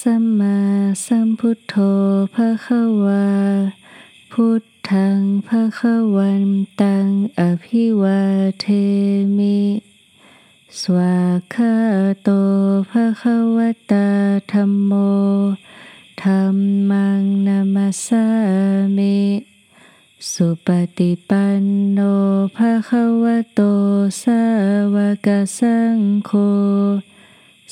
[0.00, 0.58] สัมมา
[1.06, 1.74] สัมพุทโธ
[2.34, 3.28] ภะคะวา
[4.32, 6.44] พุทธังภะคะวัน
[6.80, 8.20] ตังอภิวา
[8.60, 8.66] เท
[9.38, 9.60] มิ
[10.78, 11.20] สวา
[11.54, 11.76] คา
[12.22, 12.28] โต
[12.90, 13.58] ภะคะว
[13.92, 14.08] ตา
[14.52, 14.92] ธัมโม
[16.22, 16.56] ธัม
[16.90, 18.26] มังนามัสสา
[18.96, 19.20] มิ
[20.32, 20.68] สุป
[20.98, 21.98] ฏิปันโน
[22.56, 23.60] ภะคะวะโต
[24.22, 24.42] สา
[24.94, 26.30] วกสังโฆ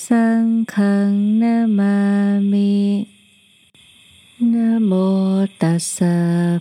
[0.09, 1.11] สังฆัง
[1.43, 1.97] นามา
[2.53, 2.77] มิ
[4.53, 4.93] นโม
[5.63, 6.17] ตัสสะ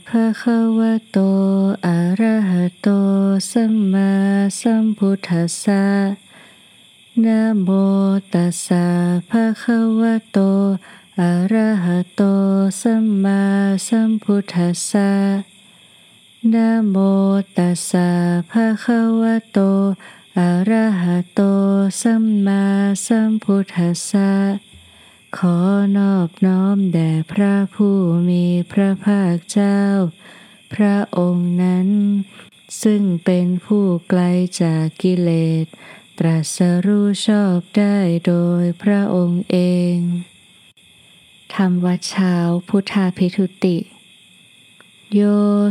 [0.07, 1.17] ภะคะวะโต
[1.85, 2.87] อะระหะโต
[3.51, 4.11] สัมมา
[4.59, 5.85] สัมพุทธัสสะ
[7.25, 7.27] น
[7.61, 7.69] โม
[8.33, 8.85] ตัสสะ
[9.29, 10.37] ภะคะวะโต
[11.19, 12.21] อะระหะโต
[12.81, 13.41] สัมมา
[13.87, 15.11] สัมพุทธัสสะ
[16.53, 16.55] น
[16.89, 16.95] โม
[17.57, 18.09] ตัสสะ
[18.51, 19.59] ภะคะวะโต
[20.39, 21.41] อะระหะโต
[22.01, 22.65] สัมมา
[23.05, 24.33] สัมพุทธัสสะ
[25.37, 25.57] ขอ
[25.97, 27.97] นอบน้อมแด่พระผู้
[28.29, 29.79] มีพระภาคเจ้า
[30.73, 31.87] พระองค์นั้น
[32.83, 34.21] ซึ่งเป็นผู้ไกล
[34.61, 35.29] จากกิเล
[35.63, 35.65] ส
[36.19, 39.57] ตรัสรู้ชอบได้โดยพระองค์เอ
[39.95, 39.97] ง
[41.55, 42.35] ธรรมวัดเช้า
[42.67, 43.77] พุทธาพิทุติ
[45.15, 45.21] โย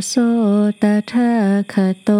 [0.08, 0.14] โซ
[0.82, 1.32] ตถา
[1.72, 2.10] คโต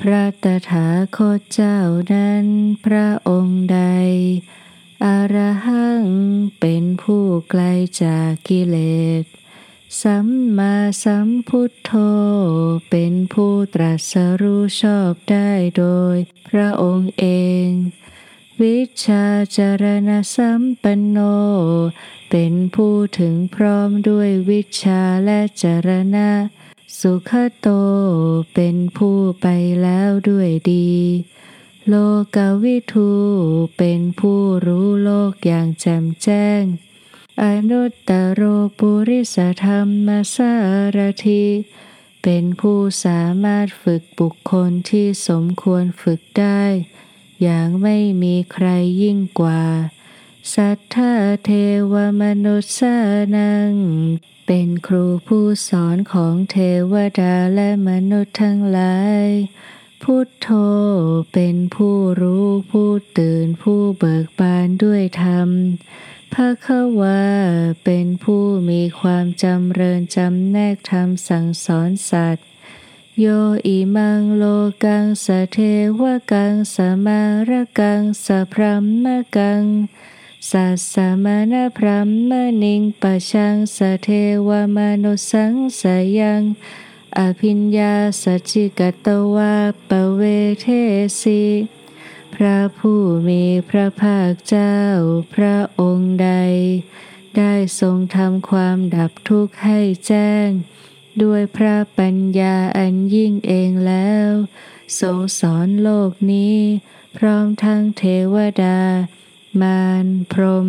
[0.00, 1.78] พระตถาคตเจ้า
[2.12, 2.46] นั้น
[2.84, 3.80] พระองค์ใด
[5.04, 6.04] อรหัง
[6.60, 7.62] เป็นผู้ไกล
[8.02, 8.76] จากกิเล
[9.22, 9.24] ส
[10.02, 10.26] สัม
[10.58, 11.92] มาสัมพุทโธ
[12.90, 15.84] เป็นผู้ตรัสรู้ชอบได้โด
[16.14, 16.16] ย
[16.48, 17.26] พระองค์เอ
[17.66, 17.68] ง
[18.62, 19.24] วิชา
[19.56, 21.18] จารณสัมปันโน
[22.30, 26.30] เป็นผู้ถึงพร้อมด้วยวิชาและจารณะ
[27.00, 27.68] สุขโต
[28.54, 29.46] เป็นผู้ไป
[29.82, 30.90] แล้วด้วยดี
[31.88, 31.94] โล
[32.36, 33.10] กวิทู
[33.78, 36.62] เป็นผู้รู้โลกอย่างแจ่มแจ้ง
[37.42, 38.42] อนุตตโร
[38.78, 40.52] ปุริสธรรมสา
[40.96, 41.44] รที
[42.22, 46.62] เป็นผู้สามารถฝึกบุคคลที่สมควรฝึกได้
[47.42, 48.66] อย่างไม่มีใคร
[49.02, 49.62] ยิ่งกว่า
[50.54, 51.12] สัทธา
[51.44, 51.50] เท
[51.92, 52.96] วมนุษย์สา
[53.36, 53.72] นัง
[54.46, 56.56] เป็นครูผู้สอนของเท
[56.92, 59.26] วดาและมนุษย์ทั้งหลาย
[60.02, 60.48] พุทโธ
[61.32, 65.48] เป็นผู้รู้ผู้ตื่นผู้เบิกบานด้วยธรรม
[66.34, 67.22] ภะคะวา
[67.84, 72.49] เป็นผู้มีความจำเริญจำแนกธรรมสั่งสอนสัตว์
[73.22, 73.26] โย
[73.66, 74.44] อิมังโล
[74.84, 75.58] กังสะเท
[76.00, 79.62] วกังสมารกังสะพรัมมะกัง
[80.50, 80.94] สัสส
[81.24, 82.32] มณพรัมม
[82.62, 84.08] ณิงปะชังสะเท
[84.48, 85.82] วมนุสังส
[86.18, 86.42] ยัง
[87.18, 89.54] อภิญญาสัจิกตวา
[89.88, 90.22] ปะเว
[90.60, 90.66] เท
[91.20, 91.42] สี
[92.34, 94.76] พระผู้มีพระภาคเจ้า
[95.34, 96.30] พระองค์ใด
[97.36, 100.50] ได้ทรงทำความดับทุกข์ให้แจ้ง
[101.22, 104.30] ด้วยพระปัญญาอันยิ่งเองแล้ว
[105.00, 106.58] ทรงสอนโลกนี้
[107.16, 108.04] พร้อมทั้งเท
[108.34, 108.80] วดา
[109.60, 110.68] มารพรม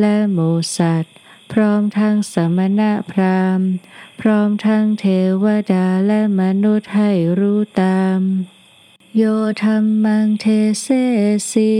[0.00, 1.14] และหมูสัตว์
[1.52, 3.68] พร้อมทั้งสมณะพราหมณ์
[4.20, 5.06] พร้อมทั้งเท
[5.44, 8.20] วดาและมนุษย์ให้รู้ตาม
[9.16, 9.24] โย
[9.64, 10.46] ธรรมังเท
[10.82, 10.86] เส
[11.52, 11.72] สี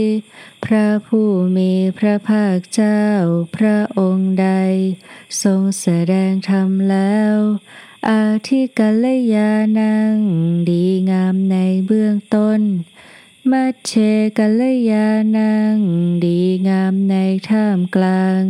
[0.65, 3.03] พระผู้มีพระภาคเจ้า
[3.55, 4.49] พระองค์ใด
[5.43, 7.35] ทรงแสดงธรรมแล้ว
[8.05, 10.15] อาทิกัลยานัง
[10.69, 12.61] ดีงามในเบื้องต้น
[13.51, 13.91] มัชเช
[14.37, 15.75] กัลยานัง
[16.25, 17.15] ดีงามใน
[17.49, 18.41] ท่ามกลาง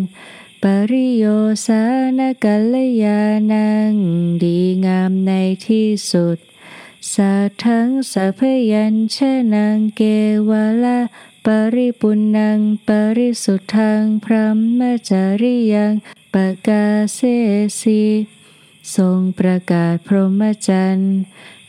[0.64, 1.26] ปริโย
[1.66, 1.84] สา
[2.18, 3.22] นกัลยา
[3.54, 3.92] นัง
[4.44, 5.32] ดีงามใน
[5.68, 6.38] ที่สุด
[7.14, 8.42] สัทธังสัพ
[8.72, 9.18] ยัญช
[9.54, 10.02] นะเก
[10.50, 11.00] วะละ
[11.46, 14.46] ปริปุณังปริสุทธังพระ
[14.80, 15.94] มจริยัง
[16.34, 16.36] ป
[16.68, 17.20] กาเส
[17.82, 18.02] สี
[18.96, 21.16] ทรงประกาศพรหมจรรย์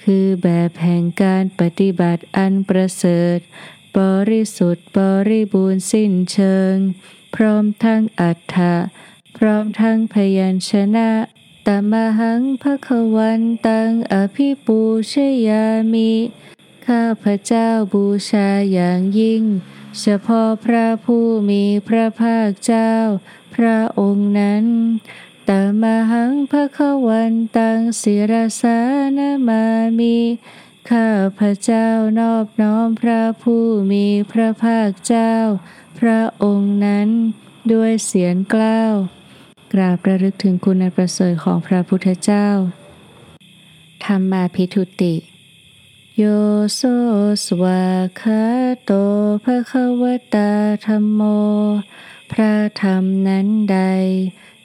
[0.04, 3.38] คือแบบแห่งการปฏิบัติอันประเสริฐ
[3.98, 4.00] บ
[4.30, 5.00] ริสุทธิ์บ
[5.30, 6.74] ริบูรณ์สิ้นเชิง
[7.34, 8.76] พร้อมทั้งอัฏฐะ
[9.36, 11.10] พร้อมทั้งพยัญชนะ
[11.66, 14.80] ตมหังภคะวันตังอภิปู
[15.12, 15.14] ช
[15.48, 16.12] ยามิ
[16.86, 19.42] ข้าพระเจ้าบูชาอย่างยิ่ง
[20.00, 22.92] เฉพาะพระผู้มีพระภาคเจ้า
[23.54, 24.64] พระองค์นั้น
[25.48, 28.78] ตมหังภคะวันตังศิรสา
[29.18, 29.64] นามา
[29.98, 30.16] มิ
[30.90, 31.08] ข้า
[31.38, 35.34] พระเจ้านอบน้อมพระผู้มีพระภาคเจ้า
[35.98, 37.08] พระองค์นั้น
[37.72, 38.94] ด้วยเสียงกล้าว
[39.72, 42.48] กราบระลึกถึงคุณอันประเสริฐของพระพุทธเจ้า
[44.04, 45.14] ธรรมาพิทุติ
[46.16, 46.24] โย
[46.74, 46.80] โส
[47.44, 47.84] สวา
[48.20, 48.44] คา
[48.84, 48.92] โต
[49.44, 50.02] ภะคว
[50.34, 50.52] ตา
[50.86, 51.22] ธรรมโม
[52.32, 52.52] พระ
[52.82, 53.78] ธรรมนั้นใด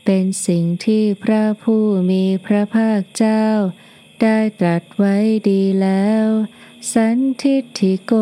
[0.05, 3.45] เป็นสิ่งที่พระผู้มีพระภาคเจ้า
[4.21, 5.15] ได้ตรัสไว้
[5.49, 6.25] ดีแล้ว
[6.93, 8.13] สันทิฏฐิโก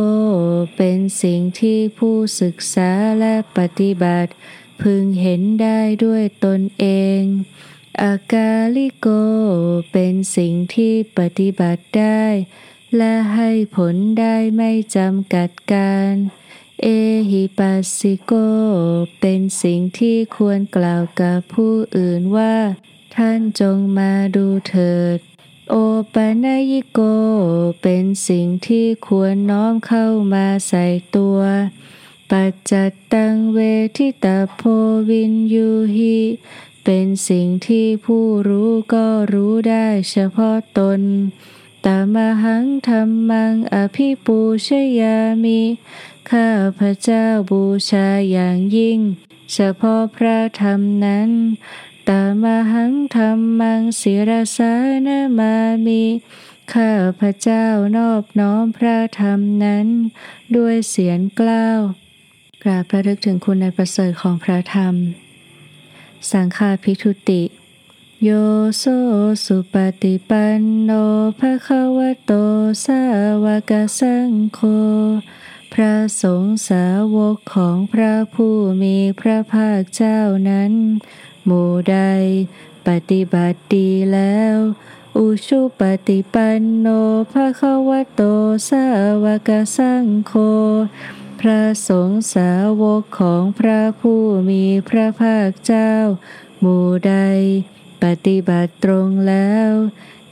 [0.76, 4.32] เป็นสิ่งที่ผู้ศึกษาและปฏิบัติ
[4.82, 6.86] พึงเห็นได้ด้วยตนเอ
[7.20, 7.22] ง
[8.02, 9.08] อากาลิโก
[9.92, 12.26] เป็นสิ่งที่ปฏิบัติได้
[12.98, 16.14] และให้ผลได้ไม่จำกัดการ
[16.84, 16.88] เอ
[17.30, 18.34] หิปัสสิโก
[19.20, 22.56] เป็นสิ่งที่ควรกล่าวกับผู้อื่นว่า
[23.16, 25.18] ท่านจงมาดูเถิด
[25.70, 25.76] โอ
[26.14, 27.00] ปนายิโก
[27.82, 30.86] เป็นสิ่งที่ควรน้อมเข้ามาใส่
[31.16, 31.40] ตัว
[32.32, 33.60] ปัจจัตตังเว
[33.98, 34.62] ทิตาโพ
[35.10, 36.18] วินยูหิ
[36.84, 41.02] เป็นสิ่งที่ผู้รู้ก็รู้ได้เฉพาะตน
[41.86, 44.68] ตามหังธรรมังอภิปูช
[45.00, 45.62] ยามิ
[46.32, 49.00] ข้าพระเจ้าบูชาอย่างยิ่ง
[49.54, 51.30] เฉพาะพระธรรมนั้น
[52.10, 54.74] ตามหังธรรมังศิรสา
[55.08, 55.56] นมา
[55.86, 56.04] มิ
[56.74, 57.66] ข้าพระเจ้า
[57.98, 59.88] นอบน้อมพระธรรมนั้น
[60.56, 61.80] ด้วยเสียงกล้าว
[62.64, 64.96] กราบพระลึกถึงคุณในประเสริฐของพระธรรม
[66.32, 67.44] สังฆาพิทุติ
[68.24, 68.30] โย
[68.78, 68.84] โซ
[69.46, 70.92] สุปฏิปันโน
[71.40, 72.32] ภะคะวะโต
[72.86, 73.02] สา
[73.44, 74.60] วกสังโฆ
[75.74, 80.20] พระสงฆ์สาวกของพระผู้มีพระภาคเจ้า
[80.50, 80.74] นั้น
[81.46, 82.00] หมู่ใด
[82.88, 84.56] ปฏิบัติดีแล้ว
[85.18, 86.88] อุชุปฏิปันโน
[87.32, 88.22] ภะคะวะโต
[88.70, 88.86] สา
[89.24, 90.34] วกสังโฆ
[91.40, 92.52] พระสงฆ์สา
[92.82, 95.94] วกของพระผู้มีพระภาคเจ้า
[96.60, 97.16] หมู่ใด
[98.04, 99.72] ปฏิบัติตรงแล้ว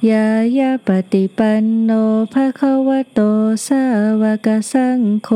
[0.07, 1.91] ยายาปฏิปันโน
[2.33, 3.19] ภะคะวะโต
[3.67, 3.83] สา
[4.21, 5.29] วกสังโฆ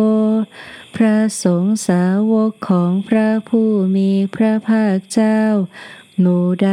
[0.96, 5.42] พระสงฆ์สาวกของพระผู้มีพระภาคเจ้า
[6.20, 6.72] หนูใด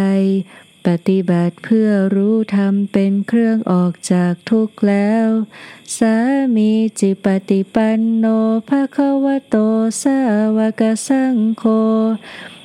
[0.86, 5.28] ปฏิบัติเพื่อรู้ธรรมเป็นเครื่องออกจากทุกข์แล้ว
[5.98, 6.16] สา
[6.56, 6.70] มี
[7.00, 8.26] จิปฏิปันโน
[8.68, 9.56] ภะคะวะโต
[10.02, 10.18] สา
[10.56, 11.64] วกสังโฆ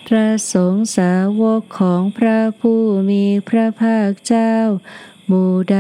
[0.08, 4.54] พระสงฆ์สาวกของพระผู้มีพระภาคเจ้า
[5.28, 5.80] หมู่ใด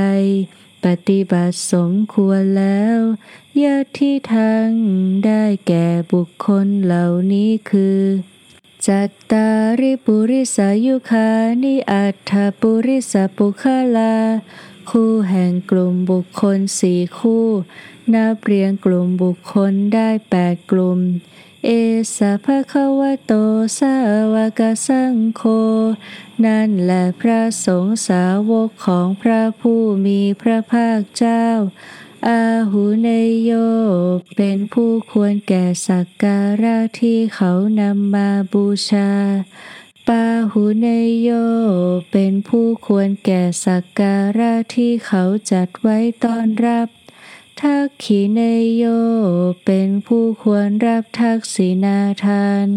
[0.85, 2.97] ปฏิบัติสมควรแล้ว
[3.63, 4.67] ยะที่ทาง
[5.25, 8.01] ได้แก่บุคคลเหล่านี้คือ
[8.87, 9.47] จัตตา
[9.79, 11.29] ริปุริสายุคา
[11.63, 13.63] นิอัตถปุริสปุค
[13.97, 14.15] ลา
[14.89, 17.47] คู่แห่งกลุ่มบุคคลสี่คู่
[18.13, 20.99] นับเรียงกลุ่มบุคคลได้แปดกลุ่ม
[21.67, 21.71] เอ
[22.17, 23.33] สะภะคะวะโต
[23.79, 23.95] สา
[24.33, 25.41] วกสังโฆ
[26.45, 31.45] นั่นแหละพระสงฆ์สาวกของพระผู้มีพระภาคเจ้า
[32.27, 33.09] อาหูเน
[33.41, 33.51] โย
[34.35, 37.51] เป็นผู้ควรแก่สักการะที่เขา
[37.81, 39.11] นำมาบูชา
[40.07, 40.87] ปาหูเน
[41.19, 41.29] โย
[42.11, 46.87] เป็นผู้ควรแก่สักการะที่เขาจัดไว้ต้อนรับ
[47.61, 48.41] ทักขีเน
[48.75, 48.83] โย
[49.65, 52.67] เป็นผู้ควรรับทักษินาทาน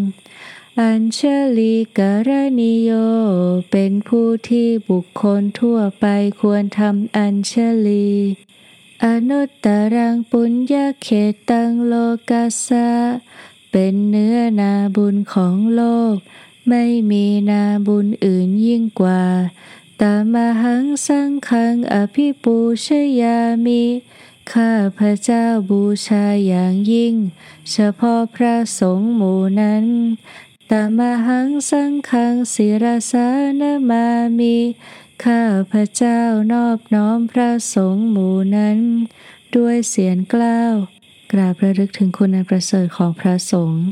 [0.81, 1.21] อัญเช
[1.59, 2.31] ลีกร
[2.61, 2.91] ณิโย
[3.71, 6.07] เป็นผู้ที่บุคคลทั่วไป
[6.41, 7.53] ควรทำอัญเช
[7.87, 8.09] ลี
[9.05, 11.09] อนุตตรังปุญญาเข
[11.51, 11.95] ตังโล
[12.31, 12.91] กัสสะ
[13.71, 15.83] เป็นเนื้อนาบุญของโล
[16.15, 16.17] ก
[16.69, 19.25] ไม่มีนาบุญอื่นยิ่งกว่า
[20.03, 22.87] ตามหังสังขังอภิปูช
[23.21, 23.85] ยามิ
[24.55, 27.15] ข้าพระเจ้าบูชาอย่างยิ่ง
[27.71, 29.85] เฉพาะพระสงฆ์หมู่นั้น
[30.71, 33.29] ตมหังสังขังศิรสา
[33.61, 34.07] นมา
[34.39, 34.57] มี
[35.25, 36.21] ข้าพระเจ้า
[36.53, 38.79] นอบน้อมพระสงฆ์หมู่นั้น
[39.57, 40.75] ด้วยเสียงกล้าว
[41.33, 43.85] กราบระลึกถึงคุณอันประเสริฐของพระสงฆ์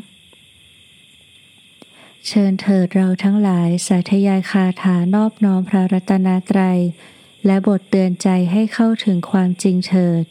[2.27, 6.81] เชิญเถิดเราทั้งหลายสาธยายคาถานอบน้อมพระรัตนตรัย
[7.47, 10.25] และบทเตือนใจให้เข้าถึงความจริงเถิด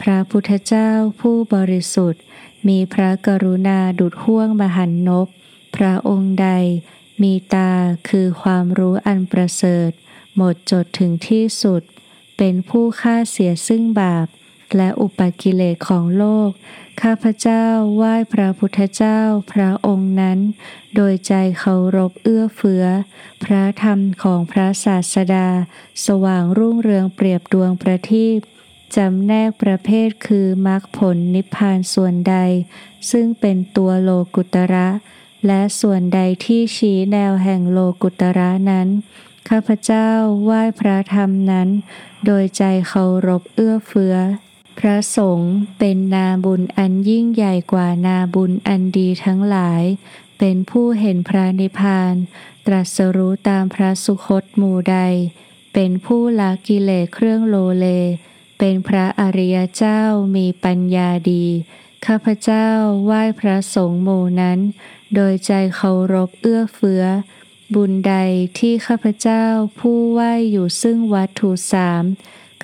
[0.00, 2.22] พระพุทธเจ้าผู้บริสุทธิ์
[2.68, 5.28] มีพระกรุณาดุดห่วงมหันนบ
[5.76, 6.48] พระองค์ใด
[7.22, 7.72] มีตา
[8.08, 9.90] คือความรู้อันประเสริฐ
[10.36, 11.82] หมดจดถึงที่สุด
[12.36, 14.26] เป็นผู้ฆ่าเสียซึ่งบาป
[14.76, 16.50] และอุปกิเลสของโลก
[17.02, 17.64] ข้าพเจ้า
[17.96, 19.20] ไหว้พระพุทธเจ้า
[19.52, 20.38] พระองค์นั้น
[20.94, 22.84] โดยใจเคารพเอื้อเฟื้อ
[23.44, 25.48] พระธรรมของพระศาสดา
[26.06, 28.40] สว่างรุ่งเรืองเปรียบดวงประทีป
[28.94, 32.36] จำแนกประเภทคือมรรคผลนิพพานส่วนใด
[33.10, 34.88] ซึ่งเป็นตัวโลกุตระ
[35.46, 38.88] และส่วนใดที่ชี้แนวแห่งโลกุตระนั้น
[39.48, 40.08] ข้าพเจ้า
[40.44, 41.68] ไหว้พระธรรมนั้น
[42.24, 44.16] โดยใจเคารพเอื้อเฟื้อ
[44.78, 49.82] พระสงฆ์เป็นนาบุญอันยิ่งใหญ่กว่านาบุญอันดีทั้งหลาย
[50.38, 52.14] เป็นผู้เห็นพระนิพพาน
[52.66, 54.98] ตรัสรู้ตามพระสุคตหมู่ใด
[55.72, 57.86] เป็นผู้ละกิเลสเครื่องโลเล
[58.58, 60.00] เป็นพระอริยเจ้า
[60.36, 61.46] มีปัญญาดี
[62.06, 62.68] ข้าพเจ้า
[63.04, 64.58] ไหว้พระสงฆ์หมู่นั้น
[65.14, 67.04] โดยใจเคารพเอื้อเฟื้อ
[67.74, 68.14] บุญใด
[68.58, 69.44] ที่ข้าพเจ้า
[69.78, 72.04] ผู้ไหว้อยู่ซึ่งวัตถุสาม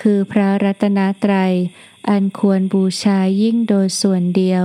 [0.01, 1.55] คือพระรัตนตรัย
[2.09, 4.65] อันควรบูชายิ่งโดยส่วนเดียว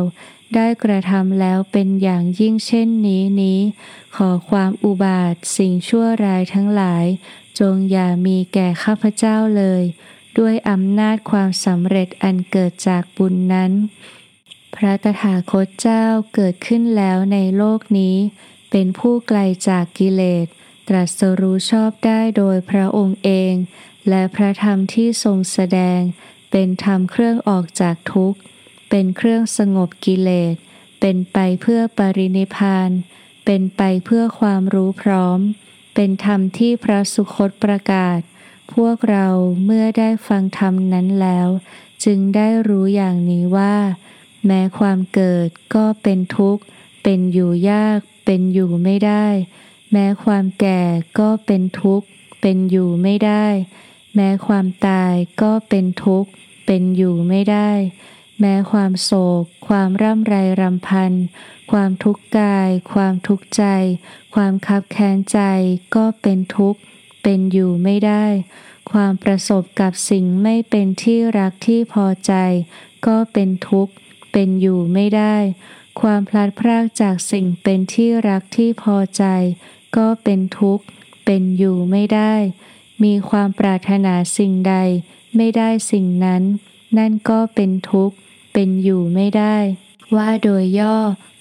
[0.55, 3.59] ได้กระทำแล้วเป็นอย่างยิ่งเช่นนี้นี้
[4.15, 7.05] ขอความอุบาทสิ่งชั่วร้ายทั้งหลาย
[7.59, 9.83] จงอย่ามีแก่ข้าพเจ้าเลย
[10.39, 13.71] ด้วยอำนาจความสำเร็จอันเกิดจากบุญนั้น
[14.75, 18.17] พระตถาคตเจ้าเกิดขึ้นแล้วในโลกนี้
[18.71, 20.45] เป็นผู้ไกลจากกิเลส
[20.87, 23.53] ตรัสรู้ชอบได้โดยพระองค์เอง
[24.09, 25.99] และพระธรรมที่ทรงแสดง
[26.51, 28.39] เป็นธรรมเครื่องออกจากทุกข์
[28.89, 30.55] เป็นเครื่องสงบกิเลส
[30.99, 32.89] เป็นไปเพื่อปรินิพาน
[33.45, 35.39] เป็นไปเพื่อความรู้พร้อม
[35.95, 38.19] เป็นธรรมที่พระสุคตประกาศ
[38.73, 39.27] พวกเรา
[39.65, 41.47] เมื่อได้ฟังธรรมนั้นแล้ว
[42.03, 43.75] จึงได้รู้อย่างนี้ว่า
[44.45, 46.63] แม้ความเกิดก็เป็นทุกข์
[47.03, 49.25] เป็นอยู่ยากเป็นอยู่ไม่ได้
[49.91, 50.81] แม้ความแก่
[51.19, 52.07] ก็เป็นทุกข์
[52.41, 53.45] เป็นอยู่ไม่ได้
[54.15, 56.29] แม้ความตายก็เป็นทุกข์
[56.65, 57.71] เป็นอยู่ไม่ได้
[58.39, 61.11] แม้ความโศก ความร่ำไรรำพัน
[61.71, 63.63] ความทุกข์กาย ความทุกข์ใจ
[64.35, 65.39] ความคับแค้นใจ
[65.95, 66.79] ก็เป็นทุกข์
[67.29, 68.25] เป็นอยู่ไม่ได้
[68.91, 72.33] ความประสบกับสิ่งไม่เป็นที่รักที่พอใจ
[73.07, 73.93] ก็เป็นทุกข์
[74.31, 75.35] เป็นอยู่ไม่ได้
[76.01, 79.23] ความพลัดพรากจากสิ่งเป็นที่รักที่พอใจ
[79.97, 80.85] ก็เป็นทุกข์
[81.25, 82.33] เป็นอยู่ไม่ได้
[83.03, 84.75] มีความปรารถนาสิ่งใด
[85.35, 86.43] ไม่ได้สิ่งนั้น
[86.97, 88.15] นั่นก็เป็นทุกข์
[88.53, 89.57] เป็นอยู่ไม่ได้
[90.15, 90.97] ว่าโดยย่อ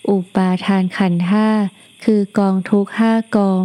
[0.08, 1.48] อุปาทานขันห้า
[2.04, 3.62] คือกองทุกห้ากอง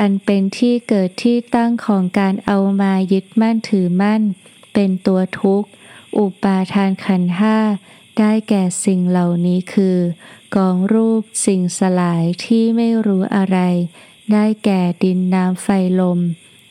[0.00, 4.22] อันเป็นที่เกิดที่ตั้งของการเอามายึดมั่นถือมั่น
[4.74, 5.68] เป็นตัวทุกข์
[6.18, 7.58] อุปาทานขันห้า
[8.18, 9.98] ได้แก่สิ่งเหล่านี้คือ
[10.56, 13.58] กองรูปสิ่งสลายที่ไม่รู้อะไร
[14.32, 15.68] ได้แก่ดินน้ำไฟ
[16.00, 16.20] ลม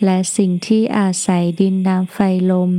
[0.03, 2.19] และสิ่งที่อาศัยดินน้ำไฟ
[2.51, 2.71] ลม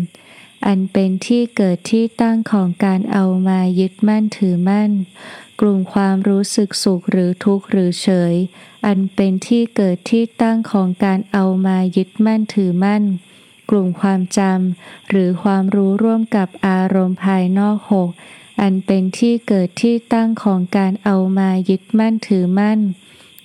[0.67, 4.91] อันเป็นที่เกิดที่ตั้งของการเอามายึดมั่นถือมั่น
[5.61, 8.35] กลุ่มความรู้สึกสุขหรือทุกข์หรือเฉย
[8.87, 13.05] อันเป็นที่เกิดที่ตั้งของการเอามายึดมั่นถือมั่น
[13.71, 18.09] กลุ่มความจำหรือความรู้ร่วมกับอารมณ์ภายนอกหก
[18.61, 22.81] อันเป็นที่เกิดที่ตั้งของการเอามายึดมั่นถือมั่น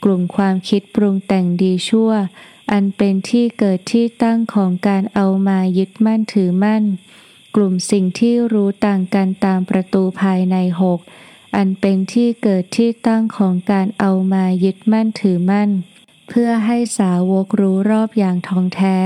[0.04, 2.12] กลุ่มความคิดปรุงแต่งดีชั่ว
[2.72, 6.84] อันเป็นที่เกิดที่ตั้งของการเอามายึดมั่นถือมั่น
[7.56, 11.00] กลุ่มสิ่งที่รู้ต่างกันตามประตูภายในหก
[11.56, 15.70] อันเป็นที่เกิดที่ตั้งของการเอามายึดมั่นถือมั่น
[16.30, 18.98] เพื่อให้สาวกรู้รอบอย่างทองแท้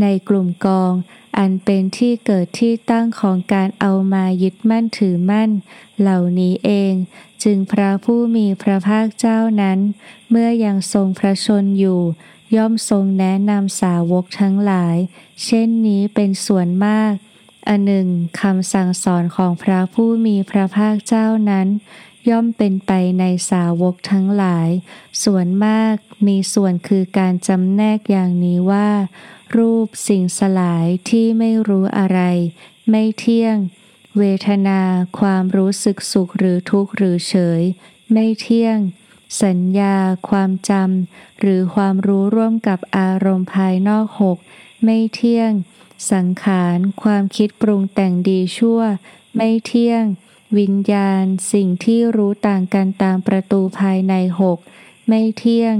[0.00, 0.92] ในกลุ่มกอง
[1.38, 5.50] อันเป็นที่เกิดที่ตั้งของการเอามายึดมั่นถือมั่น
[6.00, 6.94] เหล่านี้เอง
[7.42, 9.78] จึงพระผู้มีพระภาคเจ้านั้น
[10.30, 12.00] เมื่อยังทรงพระชนอยู่
[12.56, 14.96] ย่อมทรงแนะนำสาวกทั้งหลาย
[15.44, 17.14] เช่นนี้เป็นส่วนมาก
[17.68, 18.08] อันหนึ่ง
[18.40, 21.68] คำสั่งสอนของพระผู้มีพระภาคเจ้านั้น
[22.28, 24.68] ย่อมเป็นไปในสาวกทั้งหลาย
[25.24, 25.94] ส่วนมาก
[26.26, 28.90] มีส่วนคือการจำแนกอย่างนี้ว่า
[29.56, 32.20] รูปสิ่งสลายที่ไม่รู้อะไร
[32.90, 33.56] ไม่เที่ยง
[34.18, 34.80] เวทนา
[35.18, 37.62] ความรู้สึกสุขหรือทุกข์หรือเฉย
[38.12, 38.78] ไม่เที่ยง
[39.42, 39.96] สัญญา
[40.28, 44.38] ความจำหรือความรู้ร่วมกับอารมณ์ภายนอกหก
[44.84, 45.52] ไม่เที่ยง
[46.12, 48.80] สังขาร ความคิดปรุงแต่งดีชั่ว
[49.36, 50.04] ไม่เที่ยง
[50.58, 54.58] วิญญาณ สิ่งที่รู้ต่างกันตามประตูภายในหก
[55.08, 55.76] ไม่เที่ยง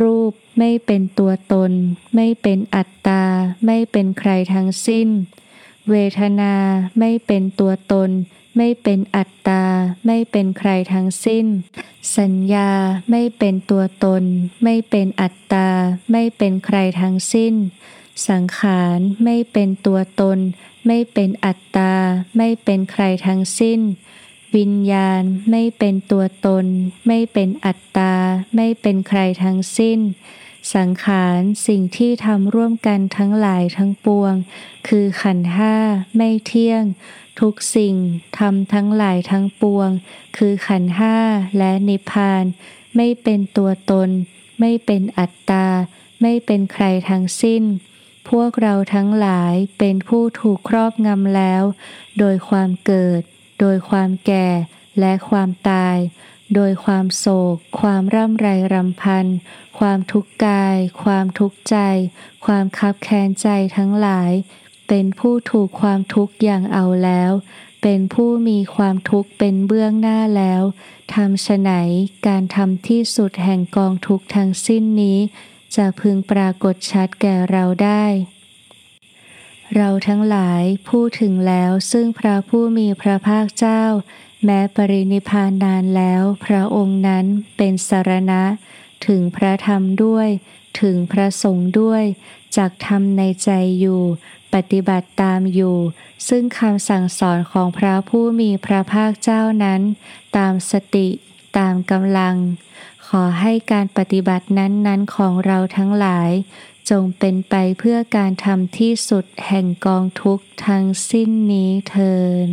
[0.00, 1.72] รูปไม่เป็นตัวตน
[2.14, 3.24] ไม่เป็นอัตตา
[3.66, 5.08] ไม่เป็นใครทั้งสิ้น
[5.90, 6.54] เวทนา
[6.98, 8.10] ไม่เป็นตัวตน
[8.56, 9.64] ไม่เป็นอัตตา
[10.06, 11.46] ไม่เป็นใครทั้งสิ้น
[12.18, 12.70] สัญญา
[13.10, 14.24] ไม่เป็นตัวตน
[14.64, 15.68] ไม่เป็นอัตตา
[16.12, 17.54] ไม่เป็นใครทั้งสิ้น
[18.26, 20.38] สังขารไม่เป็นตัวตน
[20.86, 21.94] ไม่เป็นอัตตา
[22.36, 23.80] ไม่เป็นใครทั้งสิ้น
[24.56, 26.66] วิญญาณไม่เป็นตัวตน
[27.06, 28.14] ไม่เป็นอัตตา
[28.56, 30.00] ไม่เป็นใครทั้งสิ้น
[30.74, 34.34] สังขารสิ่งที่ทำร่วมกันทั้งหลายทั้งปวง
[34.88, 35.76] คือขันธ์ห้า
[36.16, 36.84] ไม่เที่ยง
[37.40, 37.94] ทุกสิ่ง
[38.38, 39.88] ทำทั้งหลายทั้งปวง
[40.36, 41.16] คือขันธ์ห้า
[41.58, 42.44] และนิพพาน
[42.96, 44.10] ไม่เป็นตัวตน
[44.60, 45.66] ไม่เป็นอัตตา
[46.22, 47.62] ไม่เป็นใครทั้งสิ้น
[48.28, 51.62] พวกเราทั้งหลายเป็นผู้ถูกครอบงำแล้ว
[52.18, 53.20] โดยความเกิด
[53.60, 54.48] โดยความแก่
[55.00, 55.96] และความตาย
[56.54, 59.26] โดยความโศก ความร่ำไรรำพัน
[59.78, 61.76] ความทุกข์กาย ความทุกข์ใจ
[62.46, 64.32] ความคับแค้นใจทั้งหลาย
[64.88, 67.32] เป็นผู้ถูกความทุกข์อย่างเอาแล้ว
[67.82, 70.62] เป็นผู้มีความทุกข์เป็นเบื้องหน้าแล้ว
[71.14, 71.72] ทำฉไหน
[72.26, 75.18] การทำที่สุดแห่งกองทุกข์ทั้งสิ้นนี้
[75.76, 78.04] จะพึงปรากฏชัดแก่เราได้
[79.76, 83.82] เราทั้งหลายพูดถึงแล้วซึ่งพระผู้มีพระภาคเจ้า
[84.44, 88.42] แม้ปรินิพานนานแล้ว พระองค์นั้นเป็นสารณะ
[89.06, 90.28] ถึงพระธรรมด้วย
[90.80, 92.04] ถึงพระสงฆ์ด้วย
[92.56, 94.02] จากธรรมในใจอยู่
[94.54, 95.76] ปฏิบัติตามอยู่
[96.28, 99.80] ซึ่งคำสั่งสอนของพระผู้มีพระภาคเจ้านั้น
[100.36, 101.08] ตามสติ
[101.58, 102.36] ตามกำลัง
[103.08, 106.30] ขอให้การปฏิบัตินั้นๆของเราทั้งหลาย
[106.90, 112.14] จงเป็นไปเพื่อการทำที่สุดแห่งกองทุกทั้งสิ้นนี้เทิ
[112.48, 112.50] น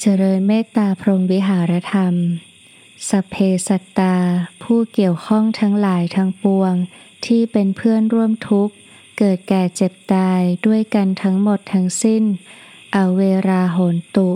[0.00, 2.14] เจริญเมตตาพรหมวิหารธรรม
[3.08, 3.36] สัพเพ
[3.68, 4.16] สัตตา
[4.62, 6.74] ผู้เกี่ยวข้องทั้งหลายทั้งปวง
[7.26, 8.74] ที่เป็นเพื่อนร่วมทุกข์
[9.18, 12.22] เกิดแก่เจ็บตายด้วยกันทั้งหมดทั้งสิ้น
[12.94, 14.28] อเวราโหนตุ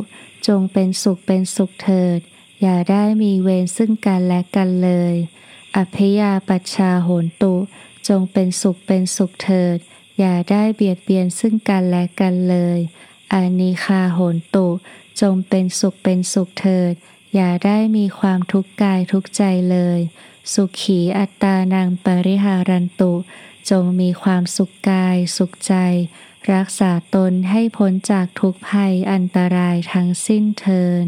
[0.46, 2.20] จงเป็นสุขเป็นสุขเถิด
[2.62, 5.14] อย่าได้มีเวรซึ่งกันและกันเลย
[5.76, 7.54] อภิยาปัชชาโหนตุ
[8.08, 9.78] จงเป็นสุขเป็นสุขเถิด
[10.18, 12.78] อย่าได้เบียดเบียนซึ่งกันและกันเลย
[13.32, 14.68] อานิคาโหนตุ
[15.20, 16.94] จงเป็นสุขเป็นสุขเถิด
[17.34, 20.00] อย่าได้มีความทุกข์กายทุกใจเลย
[20.52, 23.12] สุขีอัตตานางปริหารันตุ
[23.70, 25.74] จงมีความสุขกายสุขใจ
[26.52, 31.06] รักษาตนให้พ้นจากทุกภัยอันตรายทั้งสิ้นเทิน